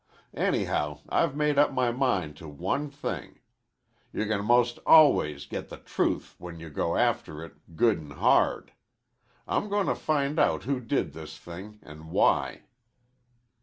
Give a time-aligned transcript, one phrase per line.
[0.33, 3.37] "Anyhow, I've made up my mind to one thing.
[4.11, 8.71] You can 'most always get the truth when you go after it good an' hard.
[9.47, 12.63] I'm goin' to find out who did this thing an' why."